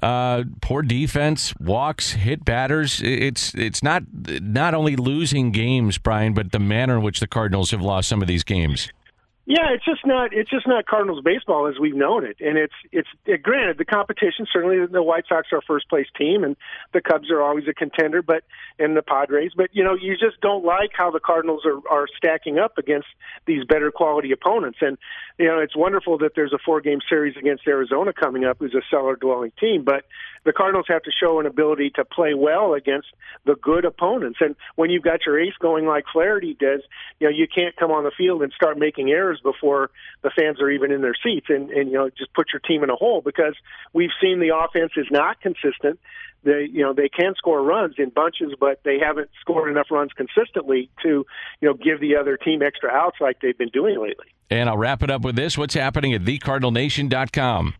Uh, 0.03 0.45
poor 0.61 0.83
defense, 0.83 1.55
walks, 1.59 2.13
hit 2.13 2.45
batters. 2.45 3.01
It's 3.03 3.55
it's 3.55 3.83
not 3.83 4.05
not 4.13 4.75
only 4.75 4.95
losing 4.95 5.51
games, 5.51 5.99
Brian, 5.99 6.35
but 6.35 6.53
the 6.53 6.61
manner 6.61 6.97
in 6.97 7.03
which 7.03 7.21
the 7.21 7.27
Cardinals 7.27 7.73
have 7.73 7.83
lost 7.83 8.09
some 8.09 8.23
of 8.23 8.29
these 8.29 8.45
games. 8.45 8.89
Yeah, 9.49 9.73
it's 9.73 9.85
just 9.87 10.05
not 10.05 10.35
it's 10.35 10.51
just 10.51 10.69
not 10.69 10.85
Cardinals 10.85 11.25
baseball 11.25 11.69
as 11.69 11.81
we've 11.81 11.97
known 11.97 12.23
it, 12.23 12.37
and 12.39 12.59
it's 12.59 12.75
it's 12.93 13.09
it, 13.25 13.43
granted 13.43 13.79
the 13.79 13.85
competition 13.87 14.47
certainly 14.53 14.85
the 14.85 15.03
White 15.03 15.25
Sox 15.27 15.49
are 15.53 15.63
first 15.67 15.89
place 15.89 16.07
team, 16.19 16.45
and 16.45 16.55
the 16.93 17.01
Cubs 17.01 17.31
are 17.31 17.41
always 17.41 17.65
a 17.67 17.73
contender, 17.73 18.21
but 18.21 18.45
and 18.79 18.95
the 18.95 19.01
Padres, 19.01 19.53
but 19.57 19.71
you 19.73 19.83
know 19.83 19.95
you 19.99 20.19
just 20.19 20.39
don't 20.43 20.67
like 20.67 20.91
how 20.93 21.11
the 21.11 21.19
Cardinals 21.19 21.63
are 21.65 21.81
are 21.91 22.07
stacking 22.15 22.59
up 22.59 22.77
against 22.77 23.09
these 23.47 23.65
better 23.65 23.91
quality 23.91 24.33
opponents, 24.33 24.81
and 24.83 24.99
you 25.39 25.47
know 25.47 25.61
it's 25.61 25.75
wonderful 25.75 26.19
that 26.19 26.33
there's 26.37 26.53
a 26.53 26.59
four 26.63 26.83
game 26.83 26.99
series 27.09 27.35
against 27.39 27.67
Arizona 27.67 28.13
coming 28.13 28.45
up, 28.45 28.59
who's 28.59 28.75
a 28.75 28.83
cellar 28.91 29.17
dwelling 29.17 29.53
team, 29.59 29.83
but 29.83 30.05
the 30.49 30.55
Cardinals 30.55 30.87
have 30.89 31.03
to 31.03 31.11
show 31.11 31.41
an 31.41 31.45
ability 31.45 31.91
to 31.91 32.07
play 32.07 32.33
well 32.33 32.73
against 32.73 33.09
the 33.45 33.55
good 33.57 33.85
opponents. 33.85 34.39
And 34.41 34.57
when 34.77 34.89
you've 34.89 35.03
got 35.03 35.27
your 35.27 35.39
ace 35.39 35.53
going 35.61 35.85
like 35.85 36.05
Flaherty 36.11 36.57
does, 36.59 36.81
you 37.21 37.29
know, 37.29 37.37
you 37.37 37.47
can't 37.47 37.77
come 37.77 37.91
on 37.91 38.05
the 38.05 38.11
field 38.17 38.43
and 38.43 38.51
start 38.55 38.79
making 38.79 39.11
errors 39.11 39.41
before 39.43 39.91
the 40.23 40.31
fans 40.31 40.59
are 40.63 40.71
even 40.71 40.91
in 40.91 41.03
their 41.03 41.15
seats 41.23 41.49
and, 41.51 41.69
and 41.71 41.91
you 41.91 41.99
know, 41.99 42.09
just 42.09 42.33
put 42.33 42.47
your 42.51 42.61
team 42.61 42.83
in 42.83 42.89
a 42.89 42.97
hole 42.97 43.21
because 43.21 43.55
we've 43.93 44.09
seen 44.23 44.41
the 44.41 44.57
offense 44.57 44.93
is 44.97 45.05
not 45.11 45.39
consistent. 45.43 46.01
They, 46.45 46.67
you 46.73 46.83
know, 46.83 46.95
they 46.95 47.11
can 47.11 47.35
score 47.37 47.63
runs 47.63 47.97
in 47.99 48.09
bunches, 48.09 48.55
but 48.59 48.81
they 48.85 48.99
haven't 48.99 49.29
scored 49.43 49.71
enough 49.71 49.89
runs 49.91 50.13
consistently 50.15 50.89
to, 51.03 51.27
you 51.61 51.69
know, 51.69 51.75
give 51.75 52.01
the 52.01 52.17
other 52.17 52.39
team 52.39 52.63
extra 52.63 52.89
outs 52.89 53.19
like 53.21 53.43
they've 53.43 53.59
been 53.59 53.69
doing 53.69 54.01
lately. 54.01 54.29
And 54.49 54.71
I'll 54.71 54.79
wrap 54.79 55.03
it 55.03 55.11
up 55.11 55.21
with 55.21 55.37
this. 55.37 55.59
What's 55.59 55.75
happening 55.75 56.15
at 56.15 56.23
thecardinalnation.com? 56.23 57.75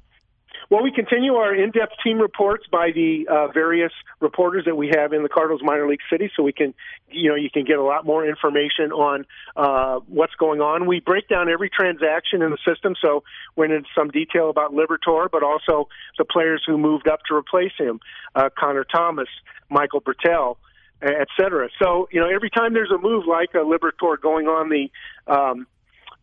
Well, 0.71 0.83
we 0.83 0.93
continue 0.93 1.33
our 1.33 1.55
in-depth 1.55 1.95
team 2.05 2.19
reports 2.19 2.67
by 2.71 2.91
the 2.95 3.27
uh, 3.27 3.49
various 3.49 3.93
reporters 4.21 4.67
that 4.67 4.77
we 4.77 4.91
have 4.95 5.15
in 5.15 5.23
the 5.23 5.29
Cardinals 5.31 5.63
minor 5.65 5.89
league 5.89 6.03
city, 6.13 6.31
so 6.37 6.43
we 6.43 6.53
can, 6.53 6.75
you 7.11 7.31
know, 7.31 7.37
you 7.37 7.49
can 7.49 7.65
get 7.65 7.79
a 7.79 7.83
lot 7.83 8.05
more 8.05 8.27
information 8.27 8.93
on 8.93 9.25
uh, 9.57 10.01
what's 10.09 10.35
going 10.35 10.61
on. 10.61 10.87
We 10.87 11.01
break 11.01 11.27
down 11.27 11.49
every 11.49 11.71
transaction 11.71 12.43
in 12.43 12.51
the 12.51 12.59
system, 12.67 12.95
so 13.01 13.25
went 13.57 13.73
into 13.73 13.89
some 13.97 14.11
detail 14.11 14.51
about 14.51 14.73
Liberatore, 14.73 15.31
but 15.33 15.43
also 15.43 15.89
the 16.19 16.27
players 16.27 16.63
who 16.67 16.77
moved 16.77 17.09
up 17.09 17.21
to 17.31 17.35
replace 17.35 17.73
him, 17.79 17.99
uh, 18.35 18.51
Connor 18.59 18.85
Thomas, 18.85 19.29
Michael 19.71 20.03
Bertel, 20.03 20.59
et 21.01 21.29
cetera. 21.41 21.71
So, 21.83 22.09
you 22.13 22.21
know, 22.21 22.29
every 22.29 22.51
time 22.51 22.75
there's 22.75 22.91
a 22.91 22.99
move 22.99 23.25
like 23.27 23.55
a 23.55 23.65
Liberatore 23.65 24.21
going 24.21 24.49
on 24.49 24.69
the 24.69 24.91
um, 25.33 25.67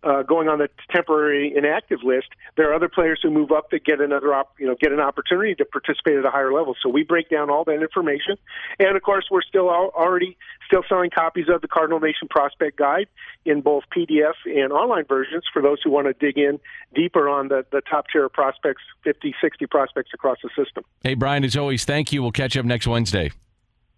uh, 0.05 0.21
going 0.21 0.47
on 0.47 0.59
the 0.59 0.69
temporary 0.91 1.53
inactive 1.55 1.99
list, 2.03 2.27
there 2.55 2.69
are 2.69 2.73
other 2.73 2.87
players 2.87 3.19
who 3.21 3.31
move 3.31 3.51
up 3.51 3.71
that 3.71 3.83
get 3.83 3.99
another 3.99 4.33
op- 4.33 4.53
you 4.59 4.67
know 4.67 4.75
get 4.79 4.91
an 4.91 4.99
opportunity 4.99 5.55
to 5.55 5.65
participate 5.65 6.15
at 6.15 6.25
a 6.25 6.29
higher 6.29 6.53
level. 6.53 6.75
So 6.81 6.89
we 6.89 7.03
break 7.03 7.29
down 7.29 7.49
all 7.49 7.63
that 7.65 7.81
information, 7.81 8.37
and 8.79 8.95
of 8.95 9.01
course 9.01 9.25
we're 9.31 9.41
still 9.41 9.69
already 9.69 10.37
still 10.67 10.83
selling 10.87 11.09
copies 11.09 11.47
of 11.49 11.61
the 11.61 11.67
Cardinal 11.67 11.99
Nation 11.99 12.27
Prospect 12.29 12.77
Guide 12.77 13.07
in 13.45 13.61
both 13.61 13.83
PDF 13.95 14.33
and 14.45 14.71
online 14.71 15.05
versions 15.05 15.43
for 15.51 15.61
those 15.61 15.79
who 15.83 15.89
want 15.89 16.07
to 16.07 16.13
dig 16.13 16.37
in 16.37 16.59
deeper 16.93 17.27
on 17.27 17.47
the 17.47 17.65
the 17.71 17.81
top 17.81 18.05
tier 18.11 18.29
prospects, 18.29 18.83
50, 19.03 19.33
60 19.41 19.65
prospects 19.65 20.11
across 20.13 20.37
the 20.43 20.49
system. 20.49 20.83
Hey 21.03 21.15
Brian, 21.15 21.43
as 21.43 21.57
always, 21.57 21.83
thank 21.83 22.13
you. 22.13 22.21
We'll 22.21 22.31
catch 22.31 22.55
up 22.55 22.65
next 22.65 22.85
Wednesday. 22.87 23.31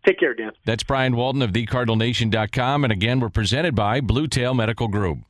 Take 0.06 0.20
care, 0.20 0.34
Dan. 0.34 0.52
That's 0.64 0.84
Brian 0.84 1.18
Walton 1.18 1.42
of 1.42 1.52
thecardinalnation.com. 1.52 2.86
And 2.86 2.94
again, 2.94 3.20
we're 3.20 3.28
presented 3.28 3.76
by 3.76 4.00
Blue 4.00 4.28
Tail 4.28 4.54
Medical 4.54 4.88
Group. 4.88 5.27